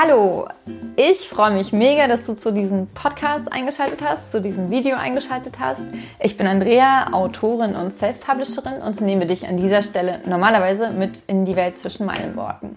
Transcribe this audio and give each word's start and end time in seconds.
Hallo, 0.00 0.46
ich 0.94 1.28
freue 1.28 1.50
mich 1.50 1.72
mega, 1.72 2.06
dass 2.06 2.24
du 2.24 2.36
zu 2.36 2.52
diesem 2.52 2.86
Podcast 2.86 3.52
eingeschaltet 3.52 4.00
hast, 4.00 4.30
zu 4.30 4.40
diesem 4.40 4.70
Video 4.70 4.96
eingeschaltet 4.96 5.58
hast. 5.58 5.82
Ich 6.20 6.36
bin 6.36 6.46
Andrea, 6.46 7.12
Autorin 7.12 7.74
und 7.74 7.92
Self-Publisherin 7.92 8.80
und 8.80 9.00
nehme 9.00 9.26
dich 9.26 9.48
an 9.48 9.56
dieser 9.56 9.82
Stelle 9.82 10.20
normalerweise 10.24 10.90
mit 10.90 11.24
in 11.26 11.44
die 11.44 11.56
Welt 11.56 11.78
zwischen 11.78 12.06
meinen 12.06 12.36
Worten. 12.36 12.76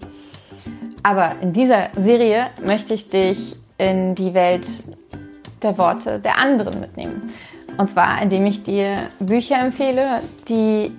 Aber 1.03 1.35
in 1.41 1.53
dieser 1.53 1.89
Serie 1.95 2.47
möchte 2.59 2.95
ich 2.95 3.09
dich 3.09 3.55
in 3.77 4.15
die 4.15 4.33
Welt 4.33 4.67
der 5.61 5.77
Worte 5.77 6.17
der 6.17 6.39
anderen 6.39 6.79
mitnehmen. 6.79 7.31
Und 7.77 7.91
zwar, 7.91 8.19
indem 8.19 8.47
ich 8.47 8.63
dir 8.63 9.09
Bücher 9.19 9.59
empfehle, 9.59 10.23
die 10.47 10.91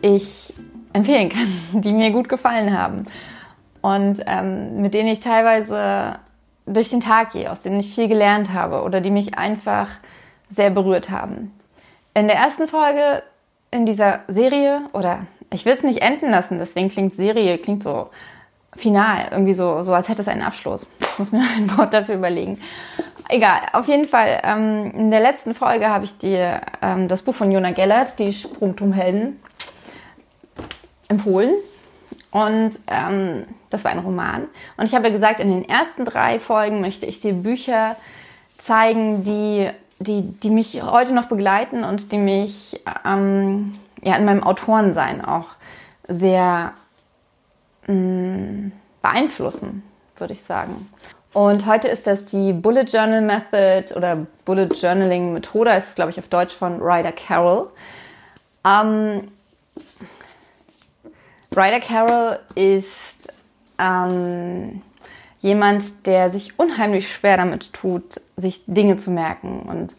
ich 0.00 0.52
empfehlen 0.92 1.28
kann, 1.28 1.46
die 1.80 1.92
mir 1.92 2.10
gut 2.10 2.28
gefallen 2.28 2.76
haben 2.76 3.06
und 3.82 4.22
ähm, 4.26 4.80
mit 4.80 4.94
denen 4.94 5.08
ich 5.08 5.20
teilweise 5.20 6.18
durch 6.66 6.90
den 6.90 7.00
Tag 7.00 7.32
gehe, 7.32 7.50
aus 7.50 7.62
denen 7.62 7.80
ich 7.80 7.94
viel 7.94 8.08
gelernt 8.08 8.52
habe 8.52 8.82
oder 8.82 9.00
die 9.00 9.10
mich 9.10 9.36
einfach 9.36 9.88
sehr 10.48 10.70
berührt 10.70 11.10
haben. 11.10 11.52
In 12.14 12.28
der 12.28 12.36
ersten 12.36 12.68
Folge 12.68 13.22
in 13.70 13.84
dieser 13.86 14.20
Serie, 14.28 14.82
oder 14.92 15.26
ich 15.50 15.64
will 15.64 15.72
es 15.72 15.82
nicht 15.82 16.02
enden 16.02 16.30
lassen, 16.30 16.58
deswegen 16.58 16.88
klingt 16.88 17.14
Serie, 17.14 17.58
klingt 17.58 17.82
so 17.82 18.10
final, 18.76 19.28
irgendwie 19.30 19.54
so, 19.54 19.82
so 19.82 19.92
als 19.92 20.08
hätte 20.08 20.22
es 20.22 20.28
einen 20.28 20.42
Abschluss. 20.42 20.86
Ich 21.00 21.18
muss 21.18 21.32
mir 21.32 21.40
noch 21.40 21.56
ein 21.56 21.78
Wort 21.78 21.92
dafür 21.92 22.14
überlegen. 22.14 22.60
Egal, 23.28 23.60
auf 23.72 23.88
jeden 23.88 24.06
Fall, 24.06 24.40
ähm, 24.44 24.92
in 24.94 25.10
der 25.10 25.20
letzten 25.20 25.54
Folge 25.54 25.88
habe 25.88 26.04
ich 26.04 26.18
dir 26.18 26.60
ähm, 26.82 27.08
das 27.08 27.22
Buch 27.22 27.34
von 27.34 27.50
Jona 27.50 27.70
Gellert, 27.70 28.18
die 28.18 28.32
Sprungturmhelden, 28.32 29.40
empfohlen. 31.08 31.54
Und 32.32 32.80
ähm, 32.86 33.44
das 33.70 33.84
war 33.84 33.92
ein 33.92 33.98
Roman. 33.98 34.48
Und 34.76 34.86
ich 34.86 34.94
habe 34.94 35.12
gesagt, 35.12 35.38
in 35.38 35.50
den 35.50 35.68
ersten 35.68 36.04
drei 36.04 36.40
Folgen 36.40 36.80
möchte 36.80 37.06
ich 37.06 37.20
dir 37.20 37.34
Bücher 37.34 37.94
zeigen, 38.58 39.22
die, 39.22 39.68
die, 39.98 40.22
die 40.22 40.50
mich 40.50 40.82
heute 40.82 41.12
noch 41.12 41.26
begleiten 41.26 41.84
und 41.84 42.10
die 42.10 42.18
mich 42.18 42.80
ähm, 43.04 43.78
ja, 44.02 44.16
in 44.16 44.24
meinem 44.24 44.42
Autorensein 44.42 45.22
auch 45.22 45.48
sehr 46.08 46.72
mh, 47.86 47.94
mm, 47.94 48.72
beeinflussen, 49.02 49.82
würde 50.16 50.32
ich 50.32 50.40
sagen. 50.40 50.88
Und 51.34 51.66
heute 51.66 51.88
ist 51.88 52.06
das 52.06 52.24
die 52.24 52.52
Bullet 52.52 52.84
Journal 52.84 53.20
Method 53.22 53.94
oder 53.94 54.26
Bullet 54.44 54.68
Journaling 54.68 55.32
Methode, 55.34 55.70
das 55.70 55.90
ist 55.90 55.96
glaube 55.96 56.10
ich 56.10 56.18
auf 56.18 56.28
Deutsch 56.28 56.54
von 56.54 56.80
Ryder 56.80 57.12
Carroll. 57.12 57.68
Ähm, 58.66 59.28
Ryder 61.54 61.80
Carroll 61.80 62.38
ist 62.54 63.32
ähm, 63.78 64.80
jemand, 65.40 66.06
der 66.06 66.30
sich 66.30 66.58
unheimlich 66.58 67.12
schwer 67.12 67.36
damit 67.36 67.72
tut, 67.74 68.20
sich 68.36 68.62
Dinge 68.66 68.96
zu 68.96 69.10
merken 69.10 69.62
und 69.62 69.96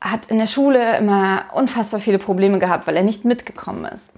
hat 0.00 0.26
in 0.26 0.38
der 0.38 0.46
Schule 0.46 0.98
immer 0.98 1.46
unfassbar 1.54 1.98
viele 1.98 2.18
Probleme 2.18 2.58
gehabt, 2.58 2.86
weil 2.86 2.96
er 2.96 3.02
nicht 3.02 3.24
mitgekommen 3.24 3.84
ist. 3.86 4.12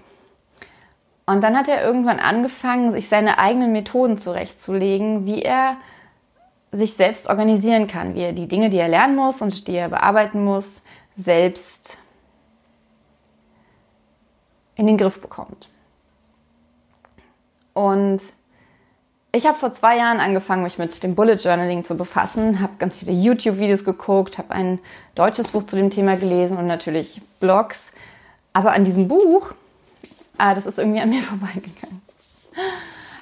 Und 1.24 1.42
dann 1.42 1.56
hat 1.56 1.68
er 1.68 1.84
irgendwann 1.84 2.20
angefangen, 2.20 2.92
sich 2.92 3.08
seine 3.08 3.38
eigenen 3.38 3.72
Methoden 3.72 4.18
zurechtzulegen, 4.18 5.26
wie 5.26 5.42
er 5.42 5.76
sich 6.70 6.94
selbst 6.94 7.28
organisieren 7.28 7.86
kann, 7.86 8.14
wie 8.14 8.22
er 8.22 8.32
die 8.32 8.48
Dinge, 8.48 8.68
die 8.68 8.78
er 8.78 8.88
lernen 8.88 9.16
muss 9.16 9.40
und 9.40 9.68
die 9.68 9.76
er 9.76 9.88
bearbeiten 9.88 10.44
muss, 10.44 10.82
selbst 11.14 11.98
in 14.74 14.86
den 14.86 14.98
Griff 14.98 15.20
bekommt. 15.20 15.68
Und 17.76 18.22
ich 19.32 19.46
habe 19.46 19.58
vor 19.58 19.70
zwei 19.70 19.98
Jahren 19.98 20.18
angefangen, 20.18 20.62
mich 20.62 20.78
mit 20.78 21.02
dem 21.02 21.14
Bullet 21.14 21.34
Journaling 21.34 21.84
zu 21.84 21.94
befassen, 21.94 22.62
habe 22.62 22.72
ganz 22.78 22.96
viele 22.96 23.12
YouTube-Videos 23.12 23.84
geguckt, 23.84 24.38
habe 24.38 24.52
ein 24.52 24.78
deutsches 25.14 25.48
Buch 25.48 25.62
zu 25.62 25.76
dem 25.76 25.90
Thema 25.90 26.16
gelesen 26.16 26.56
und 26.56 26.66
natürlich 26.66 27.20
Blogs. 27.38 27.92
Aber 28.54 28.72
an 28.72 28.86
diesem 28.86 29.08
Buch, 29.08 29.52
ah, 30.38 30.54
das 30.54 30.64
ist 30.64 30.78
irgendwie 30.78 31.00
an 31.00 31.10
mir 31.10 31.20
vorbeigegangen. 31.22 32.00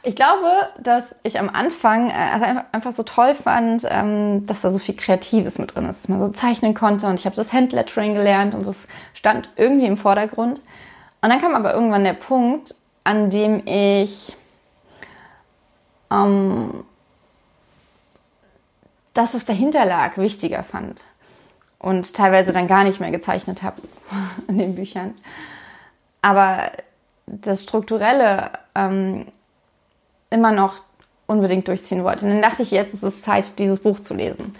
Ich 0.04 0.14
glaube, 0.14 0.46
dass 0.78 1.02
ich 1.24 1.40
am 1.40 1.50
Anfang 1.50 2.10
äh, 2.10 2.12
also 2.12 2.60
einfach 2.70 2.92
so 2.92 3.02
toll 3.02 3.34
fand, 3.34 3.84
ähm, 3.90 4.46
dass 4.46 4.60
da 4.60 4.70
so 4.70 4.78
viel 4.78 4.94
Kreatives 4.94 5.58
mit 5.58 5.74
drin 5.74 5.88
ist, 5.88 6.02
dass 6.02 6.08
man 6.08 6.20
so 6.20 6.28
zeichnen 6.28 6.74
konnte 6.74 7.08
und 7.08 7.18
ich 7.18 7.26
habe 7.26 7.34
das 7.34 7.52
Handlettering 7.52 8.14
gelernt 8.14 8.54
und 8.54 8.64
das 8.64 8.86
stand 9.14 9.50
irgendwie 9.56 9.86
im 9.86 9.96
Vordergrund. 9.96 10.60
Und 11.22 11.30
dann 11.30 11.40
kam 11.40 11.56
aber 11.56 11.74
irgendwann 11.74 12.04
der 12.04 12.12
Punkt, 12.12 12.76
an 13.02 13.30
dem 13.30 13.62
ich 13.66 14.36
ähm, 16.10 16.84
das, 19.14 19.34
was 19.34 19.44
dahinter 19.44 19.84
lag, 19.84 20.16
wichtiger 20.18 20.62
fand 20.62 21.04
und 21.78 22.14
teilweise 22.14 22.52
dann 22.52 22.66
gar 22.66 22.84
nicht 22.84 23.00
mehr 23.00 23.10
gezeichnet 23.10 23.62
habe 23.62 23.80
in 24.48 24.58
den 24.58 24.74
Büchern. 24.74 25.14
Aber 26.22 26.70
das 27.26 27.62
Strukturelle 27.62 28.50
ähm, 28.74 29.26
immer 30.30 30.52
noch 30.52 30.76
unbedingt 31.26 31.68
durchziehen 31.68 32.04
wollte. 32.04 32.24
Und 32.24 32.32
dann 32.32 32.42
dachte 32.42 32.62
ich, 32.62 32.70
jetzt 32.70 32.94
ist 32.94 33.02
es 33.02 33.22
Zeit, 33.22 33.58
dieses 33.58 33.80
Buch 33.80 34.00
zu 34.00 34.14
lesen. 34.14 34.54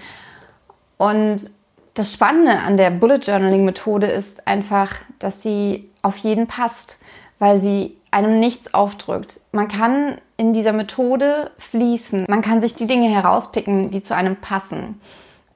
Und 0.96 1.50
das 1.94 2.12
Spannende 2.12 2.58
an 2.58 2.76
der 2.76 2.90
Bullet 2.90 3.18
Journaling 3.18 3.64
Methode 3.64 4.06
ist 4.06 4.46
einfach, 4.46 4.92
dass 5.18 5.42
sie 5.42 5.90
auf 6.02 6.16
jeden 6.18 6.46
passt, 6.46 6.98
weil 7.38 7.58
sie 7.58 7.96
einem 8.10 8.40
nichts 8.40 8.72
aufdrückt. 8.74 9.40
Man 9.52 9.68
kann 9.68 10.18
in 10.36 10.52
dieser 10.52 10.72
Methode 10.72 11.50
fließen. 11.58 12.24
Man 12.28 12.42
kann 12.42 12.60
sich 12.60 12.74
die 12.74 12.86
Dinge 12.86 13.08
herauspicken, 13.08 13.90
die 13.90 14.02
zu 14.02 14.14
einem 14.14 14.36
passen, 14.36 15.00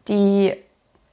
die, 0.07 0.55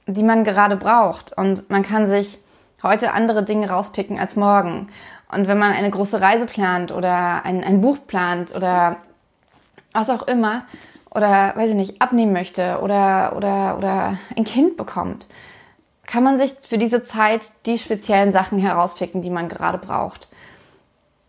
die 0.06 0.22
man 0.22 0.44
gerade 0.44 0.76
braucht. 0.76 1.36
Und 1.36 1.68
man 1.70 1.82
kann 1.82 2.06
sich 2.06 2.38
heute 2.82 3.12
andere 3.12 3.42
Dinge 3.42 3.70
rauspicken 3.70 4.18
als 4.18 4.36
morgen. 4.36 4.88
Und 5.32 5.48
wenn 5.48 5.58
man 5.58 5.72
eine 5.72 5.90
große 5.90 6.20
Reise 6.20 6.46
plant 6.46 6.92
oder 6.92 7.44
ein, 7.44 7.64
ein 7.64 7.80
Buch 7.80 7.98
plant 8.06 8.54
oder 8.54 8.96
was 9.92 10.10
auch 10.10 10.22
immer, 10.28 10.64
oder 11.16 11.56
weiß 11.56 11.70
ich 11.70 11.76
nicht, 11.76 12.02
abnehmen 12.02 12.32
möchte 12.32 12.80
oder, 12.82 13.34
oder, 13.36 13.78
oder 13.78 14.18
ein 14.36 14.44
Kind 14.44 14.76
bekommt, 14.76 15.26
kann 16.06 16.22
man 16.22 16.38
sich 16.38 16.54
für 16.62 16.78
diese 16.78 17.02
Zeit 17.02 17.50
die 17.64 17.78
speziellen 17.78 18.32
Sachen 18.32 18.58
herauspicken, 18.58 19.22
die 19.22 19.30
man 19.30 19.48
gerade 19.48 19.78
braucht. 19.78 20.28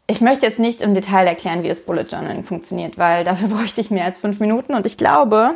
Ich 0.09 0.22
möchte 0.22 0.45
jetzt 0.45 0.57
nicht 0.57 0.81
im 0.81 0.94
Detail 0.94 1.28
erklären, 1.28 1.63
wie 1.63 1.68
das 1.68 1.81
Bullet 1.81 2.06
Journaling 2.09 2.45
funktioniert, 2.45 2.97
weil 2.97 3.25
dafür 3.25 3.47
bräuchte 3.56 3.81
ich 3.81 3.91
mehr 3.91 4.06
als 4.06 4.19
fünf 4.19 4.40
Minuten 4.40 4.73
und 4.73 4.85
ich 4.85 4.97
glaube, 4.97 5.56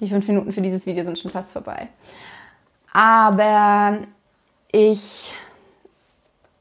die 0.00 0.08
fünf 0.08 0.28
Minuten 0.28 0.52
für 0.52 0.60
dieses 0.60 0.86
Video 0.86 1.04
sind 1.04 1.18
schon 1.18 1.30
fast 1.30 1.52
vorbei. 1.52 1.88
Aber 2.92 3.98
ich 4.70 5.34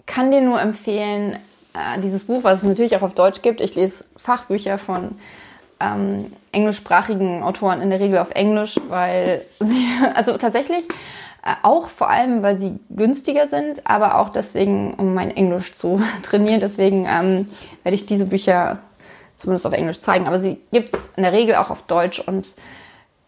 kann 0.06 0.32
dir 0.32 0.42
nur 0.42 0.62
empfehlen, 0.62 1.38
äh, 1.74 2.00
dieses 2.00 2.24
Buch, 2.24 2.44
was 2.44 2.60
es 2.60 2.64
natürlich 2.64 2.96
auch 2.96 3.02
auf 3.02 3.14
Deutsch 3.14 3.42
gibt. 3.42 3.62
Ich 3.62 3.76
lese 3.76 4.06
Fachbücher 4.18 4.78
von 4.78 5.20
ähm, 5.80 6.32
englischsprachigen 6.52 7.44
Autoren 7.44 7.82
in 7.82 7.90
der 7.90 8.00
Regel 8.00 8.18
auf 8.18 8.32
Englisch, 8.32 8.80
weil 8.88 9.46
sie, 9.60 9.88
also 10.16 10.38
tatsächlich 10.38 10.88
auch 11.64 11.88
vor 11.90 12.10
allem, 12.10 12.44
weil 12.44 12.60
sie 12.60 12.80
günstiger 12.90 13.48
sind, 13.48 13.88
aber 13.88 14.20
auch 14.20 14.30
deswegen, 14.30 14.94
um 14.96 15.14
mein 15.14 15.32
Englisch 15.32 15.74
zu 15.74 16.02
trainieren. 16.24 16.60
Deswegen 16.60 17.06
ähm, 17.10 17.50
werde 17.84 17.96
ich 17.96 18.06
diese 18.06 18.26
Bücher 18.26 18.80
zumindest 19.36 19.66
auf 19.66 19.74
Englisch 19.74 20.00
zeigen. 20.02 20.28
Aber 20.28 20.40
sie 20.40 20.60
gibt 20.72 20.94
es 20.94 21.12
in 21.16 21.24
der 21.24 21.32
Regel 21.32 21.56
auch 21.56 21.70
auf 21.70 21.84
Deutsch 21.84 22.20
und 22.20 22.56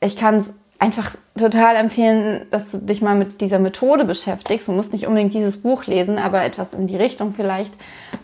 ich 0.01 0.15
kann 0.15 0.35
es 0.35 0.51
einfach 0.77 1.15
total 1.37 1.75
empfehlen, 1.75 2.47
dass 2.49 2.71
du 2.71 2.79
dich 2.79 3.01
mal 3.01 3.15
mit 3.15 3.39
dieser 3.39 3.59
Methode 3.59 4.03
beschäftigst. 4.03 4.67
Du 4.67 4.71
musst 4.71 4.93
nicht 4.93 5.07
unbedingt 5.07 5.33
dieses 5.33 5.61
Buch 5.61 5.85
lesen, 5.85 6.17
aber 6.17 6.43
etwas 6.43 6.73
in 6.73 6.87
die 6.87 6.97
Richtung 6.97 7.33
vielleicht, 7.33 7.75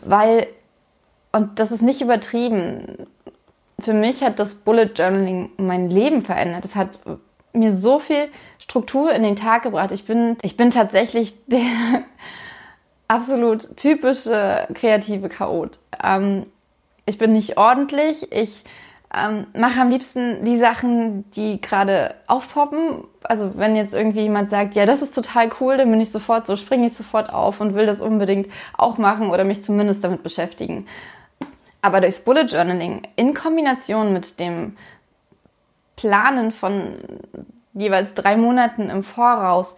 weil, 0.03 0.47
und 1.31 1.59
das 1.59 1.71
ist 1.71 1.83
nicht 1.83 2.01
übertrieben, 2.01 3.07
für 3.79 3.93
mich 3.93 4.23
hat 4.23 4.39
das 4.39 4.55
Bullet 4.55 4.89
Journaling 4.95 5.51
mein 5.57 5.91
Leben 5.91 6.23
verändert. 6.23 6.65
Es 6.65 6.75
hat 6.75 6.99
mir 7.57 7.75
so 7.75 7.99
viel 7.99 8.29
Struktur 8.59 9.11
in 9.11 9.23
den 9.23 9.35
Tag 9.35 9.63
gebracht. 9.63 9.91
Ich 9.91 10.05
bin, 10.05 10.37
ich 10.41 10.57
bin 10.57 10.71
tatsächlich 10.71 11.35
der 11.47 11.61
absolut 13.07 13.77
typische 13.77 14.67
kreative 14.73 15.29
Chaot. 15.29 15.79
Ähm, 16.03 16.45
ich 17.05 17.17
bin 17.17 17.33
nicht 17.33 17.57
ordentlich. 17.57 18.31
Ich 18.31 18.65
ähm, 19.15 19.47
mache 19.53 19.79
am 19.79 19.89
liebsten 19.89 20.43
die 20.43 20.59
Sachen, 20.59 21.29
die 21.31 21.61
gerade 21.61 22.15
aufpoppen. 22.27 23.05
Also 23.23 23.51
wenn 23.55 23.75
jetzt 23.75 23.93
irgendwie 23.93 24.21
jemand 24.21 24.49
sagt, 24.49 24.75
ja, 24.75 24.85
das 24.85 25.01
ist 25.01 25.15
total 25.15 25.49
cool, 25.61 25.77
dann 25.77 25.89
bin 25.89 26.01
ich 26.01 26.11
sofort 26.11 26.45
so, 26.45 26.55
springe 26.55 26.87
ich 26.87 26.93
sofort 26.93 27.31
auf 27.31 27.61
und 27.61 27.73
will 27.73 27.85
das 27.85 28.01
unbedingt 28.01 28.49
auch 28.77 28.97
machen 28.97 29.29
oder 29.29 29.45
mich 29.45 29.63
zumindest 29.63 30.03
damit 30.03 30.23
beschäftigen. 30.23 30.85
Aber 31.81 32.01
durchs 32.01 32.19
Bullet 32.19 32.45
Journaling 32.45 33.03
in 33.15 33.33
Kombination 33.33 34.11
mit 34.11 34.39
dem 34.39 34.75
Planen 35.97 36.51
von 36.51 36.95
jeweils 37.73 38.13
drei 38.13 38.37
Monaten 38.37 38.89
im 38.89 39.03
Voraus 39.03 39.75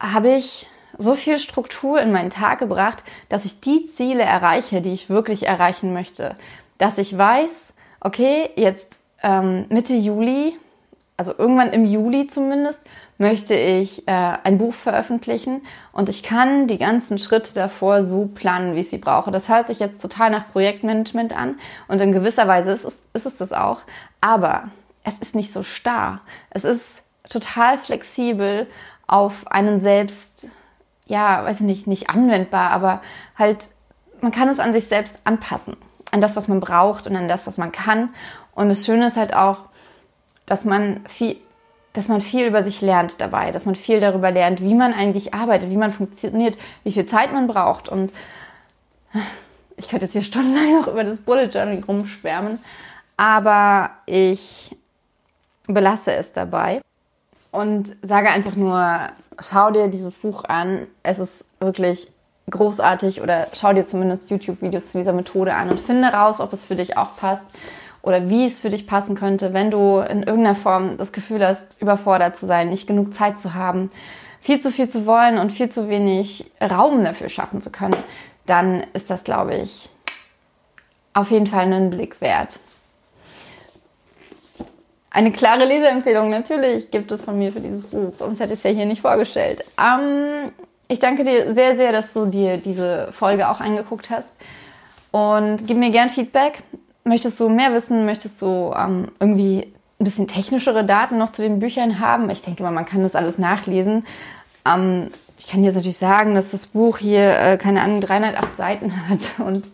habe 0.00 0.34
ich 0.34 0.66
so 0.96 1.14
viel 1.14 1.38
Struktur 1.38 2.00
in 2.00 2.12
meinen 2.12 2.30
Tag 2.30 2.60
gebracht, 2.60 3.04
dass 3.28 3.44
ich 3.44 3.60
die 3.60 3.84
Ziele 3.84 4.22
erreiche, 4.22 4.80
die 4.80 4.92
ich 4.92 5.10
wirklich 5.10 5.46
erreichen 5.46 5.92
möchte. 5.92 6.36
Dass 6.78 6.98
ich 6.98 7.16
weiß, 7.16 7.74
okay, 8.00 8.50
jetzt 8.56 9.00
ähm, 9.22 9.66
Mitte 9.70 9.94
Juli, 9.94 10.56
also 11.16 11.32
irgendwann 11.36 11.72
im 11.72 11.84
Juli 11.84 12.26
zumindest, 12.26 12.82
möchte 13.18 13.54
ich 13.54 14.06
äh, 14.08 14.10
ein 14.10 14.58
Buch 14.58 14.74
veröffentlichen 14.74 15.62
und 15.92 16.08
ich 16.08 16.22
kann 16.22 16.66
die 16.66 16.78
ganzen 16.78 17.18
Schritte 17.18 17.54
davor 17.54 18.04
so 18.04 18.26
planen, 18.26 18.74
wie 18.74 18.80
ich 18.80 18.90
sie 18.90 18.98
brauche. 18.98 19.30
Das 19.30 19.48
hört 19.48 19.68
sich 19.68 19.78
jetzt 19.78 20.02
total 20.02 20.30
nach 20.30 20.50
Projektmanagement 20.50 21.36
an 21.36 21.56
und 21.86 22.00
in 22.00 22.12
gewisser 22.12 22.48
Weise 22.48 22.72
ist 22.72 22.84
es, 22.84 23.02
ist 23.12 23.26
es 23.26 23.36
das 23.36 23.52
auch, 23.52 23.82
aber 24.20 24.64
es 25.04 25.18
ist 25.18 25.34
nicht 25.34 25.52
so 25.52 25.62
starr. 25.62 26.20
Es 26.50 26.64
ist 26.64 27.02
total 27.28 27.78
flexibel 27.78 28.66
auf 29.06 29.46
einen 29.46 29.78
selbst, 29.78 30.48
ja, 31.06 31.44
weiß 31.44 31.60
ich 31.60 31.66
nicht, 31.66 31.86
nicht 31.86 32.10
anwendbar, 32.10 32.70
aber 32.70 33.00
halt, 33.38 33.70
man 34.20 34.32
kann 34.32 34.48
es 34.48 34.58
an 34.58 34.72
sich 34.72 34.86
selbst 34.86 35.20
anpassen, 35.24 35.76
an 36.10 36.20
das, 36.20 36.36
was 36.36 36.48
man 36.48 36.60
braucht 36.60 37.06
und 37.06 37.16
an 37.16 37.28
das, 37.28 37.46
was 37.46 37.58
man 37.58 37.70
kann. 37.70 38.10
Und 38.54 38.68
das 38.68 38.84
Schöne 38.86 39.06
ist 39.06 39.16
halt 39.16 39.34
auch, 39.34 39.66
dass 40.46 40.64
man 40.64 41.00
viel, 41.06 41.36
dass 41.92 42.08
man 42.08 42.20
viel 42.20 42.46
über 42.46 42.62
sich 42.64 42.80
lernt 42.80 43.20
dabei, 43.20 43.52
dass 43.52 43.66
man 43.66 43.76
viel 43.76 44.00
darüber 44.00 44.30
lernt, 44.30 44.60
wie 44.60 44.74
man 44.74 44.94
eigentlich 44.94 45.34
arbeitet, 45.34 45.70
wie 45.70 45.76
man 45.76 45.92
funktioniert, 45.92 46.58
wie 46.82 46.92
viel 46.92 47.06
Zeit 47.06 47.32
man 47.32 47.46
braucht. 47.46 47.88
Und 47.88 48.12
ich 49.76 49.88
könnte 49.88 50.06
jetzt 50.06 50.12
hier 50.14 50.22
stundenlang 50.22 50.72
noch 50.80 50.88
über 50.88 51.04
das 51.04 51.20
Bullet 51.20 51.46
Journal 51.46 51.82
rumschwärmen, 51.86 52.58
aber 53.16 53.90
ich 54.06 54.76
belasse 55.66 56.12
es 56.12 56.32
dabei 56.32 56.80
und 57.50 57.94
sage 58.02 58.30
einfach 58.30 58.56
nur, 58.56 59.08
schau 59.38 59.70
dir 59.70 59.88
dieses 59.88 60.18
Buch 60.18 60.44
an. 60.44 60.86
Es 61.02 61.18
ist 61.18 61.44
wirklich 61.60 62.08
großartig 62.50 63.22
oder 63.22 63.46
schau 63.54 63.72
dir 63.72 63.86
zumindest 63.86 64.30
YouTube-Videos 64.30 64.92
zu 64.92 64.98
dieser 64.98 65.12
Methode 65.12 65.54
an 65.54 65.70
und 65.70 65.80
finde 65.80 66.08
raus, 66.08 66.40
ob 66.40 66.52
es 66.52 66.64
für 66.64 66.76
dich 66.76 66.96
auch 66.98 67.16
passt 67.16 67.46
oder 68.02 68.28
wie 68.28 68.44
es 68.44 68.60
für 68.60 68.70
dich 68.70 68.86
passen 68.86 69.14
könnte, 69.14 69.54
wenn 69.54 69.70
du 69.70 70.00
in 70.00 70.22
irgendeiner 70.22 70.54
Form 70.54 70.98
das 70.98 71.12
Gefühl 71.12 71.46
hast, 71.46 71.80
überfordert 71.80 72.36
zu 72.36 72.46
sein, 72.46 72.68
nicht 72.68 72.86
genug 72.86 73.14
Zeit 73.14 73.40
zu 73.40 73.54
haben, 73.54 73.90
viel 74.40 74.60
zu 74.60 74.70
viel 74.70 74.88
zu 74.88 75.06
wollen 75.06 75.38
und 75.38 75.52
viel 75.52 75.70
zu 75.70 75.88
wenig 75.88 76.50
Raum 76.60 77.02
dafür 77.02 77.30
schaffen 77.30 77.62
zu 77.62 77.70
können, 77.70 77.96
dann 78.44 78.84
ist 78.92 79.08
das, 79.08 79.24
glaube 79.24 79.54
ich, 79.54 79.88
auf 81.14 81.30
jeden 81.30 81.46
Fall 81.46 81.64
einen 81.64 81.88
Blick 81.88 82.20
wert. 82.20 82.60
Eine 85.14 85.30
klare 85.30 85.64
Leseempfehlung 85.64 86.28
natürlich 86.28 86.90
gibt 86.90 87.12
es 87.12 87.24
von 87.24 87.38
mir 87.38 87.52
für 87.52 87.60
dieses 87.60 87.84
Buch, 87.84 88.12
sonst 88.18 88.40
hätte 88.40 88.54
ich 88.54 88.58
es 88.58 88.64
ja 88.64 88.70
hier 88.70 88.84
nicht 88.84 89.00
vorgestellt. 89.00 89.64
Ähm, 89.78 90.50
ich 90.88 90.98
danke 90.98 91.22
dir 91.22 91.54
sehr, 91.54 91.76
sehr, 91.76 91.92
dass 91.92 92.12
du 92.12 92.26
dir 92.26 92.56
diese 92.56 93.12
Folge 93.12 93.48
auch 93.48 93.60
angeguckt 93.60 94.10
hast 94.10 94.32
und 95.12 95.68
gib 95.68 95.76
mir 95.76 95.90
gern 95.90 96.10
Feedback. 96.10 96.64
Möchtest 97.04 97.38
du 97.38 97.48
mehr 97.48 97.72
wissen? 97.72 98.06
Möchtest 98.06 98.42
du 98.42 98.74
ähm, 98.76 99.12
irgendwie 99.20 99.72
ein 100.00 100.04
bisschen 100.04 100.26
technischere 100.26 100.84
Daten 100.84 101.16
noch 101.16 101.30
zu 101.30 101.42
den 101.42 101.60
Büchern 101.60 102.00
haben? 102.00 102.28
Ich 102.28 102.42
denke 102.42 102.64
mal, 102.64 102.72
man 102.72 102.84
kann 102.84 103.04
das 103.04 103.14
alles 103.14 103.38
nachlesen. 103.38 104.04
Ähm, 104.66 105.12
ich 105.38 105.46
kann 105.46 105.62
jetzt 105.62 105.76
natürlich 105.76 105.98
sagen, 105.98 106.34
dass 106.34 106.50
das 106.50 106.66
Buch 106.66 106.98
hier, 106.98 107.38
äh, 107.38 107.56
keine 107.56 107.82
Ahnung, 107.82 108.00
308 108.00 108.56
Seiten 108.56 108.92
hat 109.08 109.20
und 109.38 109.70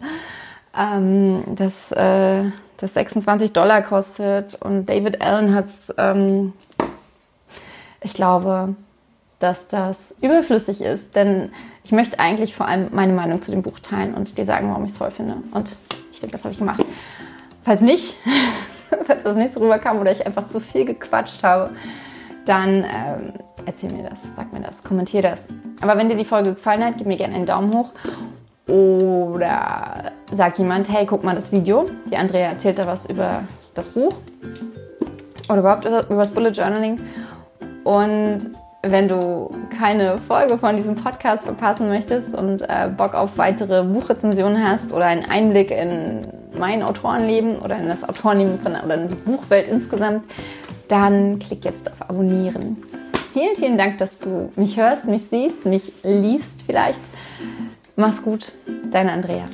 ähm, 0.80 1.42
dass 1.54 1.92
äh, 1.92 2.44
das 2.78 2.94
26 2.94 3.52
Dollar 3.52 3.82
kostet. 3.82 4.54
Und 4.54 4.86
David 4.86 5.20
Allen 5.20 5.54
hat 5.54 5.66
es, 5.66 5.94
ähm, 5.98 6.52
ich 8.02 8.14
glaube, 8.14 8.74
dass 9.38 9.68
das 9.68 10.14
überflüssig 10.20 10.80
ist, 10.80 11.16
denn 11.16 11.50
ich 11.84 11.92
möchte 11.92 12.18
eigentlich 12.18 12.54
vor 12.54 12.66
allem 12.66 12.88
meine 12.92 13.12
Meinung 13.12 13.42
zu 13.42 13.50
dem 13.50 13.62
Buch 13.62 13.78
teilen 13.78 14.14
und 14.14 14.38
dir 14.38 14.44
sagen, 14.44 14.68
warum 14.70 14.84
ich 14.84 14.92
es 14.92 14.98
toll 14.98 15.10
finde. 15.10 15.36
Und 15.52 15.76
ich 16.12 16.20
denke, 16.20 16.32
das 16.32 16.44
habe 16.44 16.52
ich 16.52 16.58
gemacht. 16.58 16.84
Falls 17.62 17.80
nicht, 17.80 18.16
falls 19.04 19.22
das 19.22 19.36
nicht 19.36 19.52
so 19.52 19.60
rüberkam 19.60 19.98
oder 19.98 20.12
ich 20.12 20.24
einfach 20.24 20.48
zu 20.48 20.60
viel 20.60 20.84
gequatscht 20.84 21.42
habe, 21.42 21.70
dann 22.46 22.84
ähm, 22.84 23.32
erzähl 23.66 23.92
mir 23.92 24.08
das, 24.08 24.20
sag 24.34 24.52
mir 24.52 24.60
das, 24.60 24.82
kommentier 24.82 25.22
das. 25.22 25.48
Aber 25.82 25.96
wenn 25.96 26.08
dir 26.08 26.16
die 26.16 26.24
Folge 26.24 26.54
gefallen 26.54 26.82
hat, 26.82 26.94
gib 26.96 27.06
mir 27.06 27.16
gerne 27.16 27.34
einen 27.34 27.46
Daumen 27.46 27.72
hoch 27.74 27.92
oder 28.70 30.12
sagt 30.32 30.58
jemand, 30.58 30.88
hey, 30.88 31.04
guck 31.04 31.24
mal 31.24 31.34
das 31.34 31.52
Video. 31.52 31.90
Die 32.10 32.16
Andrea 32.16 32.48
erzählt 32.48 32.78
da 32.78 32.86
was 32.86 33.06
über 33.06 33.42
das 33.74 33.88
Buch 33.88 34.14
oder 35.48 35.58
überhaupt 35.58 35.84
über 35.84 36.04
das 36.08 36.30
Bullet 36.30 36.50
Journaling. 36.50 37.00
Und 37.84 38.52
wenn 38.82 39.08
du 39.08 39.50
keine 39.76 40.18
Folge 40.18 40.56
von 40.56 40.76
diesem 40.76 40.94
Podcast 40.94 41.44
verpassen 41.44 41.88
möchtest 41.88 42.34
und 42.34 42.62
äh, 42.62 42.88
Bock 42.96 43.14
auf 43.14 43.36
weitere 43.36 43.82
Buchrezensionen 43.82 44.62
hast 44.66 44.92
oder 44.92 45.06
einen 45.06 45.24
Einblick 45.24 45.70
in 45.70 46.26
mein 46.58 46.82
Autorenleben 46.82 47.58
oder 47.58 47.78
in 47.78 47.88
das 47.88 48.08
Autorenleben 48.08 48.58
von, 48.58 48.76
oder 48.76 48.94
in 48.94 49.08
die 49.08 49.14
Buchwelt 49.14 49.68
insgesamt, 49.68 50.24
dann 50.88 51.38
klick 51.38 51.64
jetzt 51.64 51.90
auf 51.92 52.08
Abonnieren. 52.08 52.78
Vielen, 53.32 53.54
vielen 53.54 53.78
Dank, 53.78 53.98
dass 53.98 54.18
du 54.18 54.50
mich 54.56 54.76
hörst, 54.76 55.06
mich 55.06 55.24
siehst, 55.26 55.66
mich 55.66 55.92
liest 56.02 56.62
vielleicht. 56.66 57.00
Mach's 58.00 58.22
gut, 58.22 58.52
deine 58.90 59.12
Andrea. 59.12 59.46